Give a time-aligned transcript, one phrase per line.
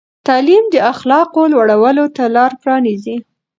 [0.27, 3.17] تعلیم د اخلاقو لوړولو ته لار پرانیزي.